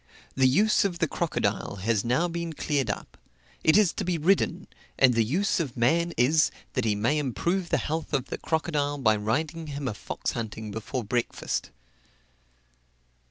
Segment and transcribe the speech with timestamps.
[0.33, 3.19] The use of the crocodile has now been cleared up
[3.63, 4.65] it is to be ridden;
[4.97, 8.97] and the use of man is, that he may improve the health of the crocodile
[8.97, 11.69] by riding him a fox hunting before breakfast.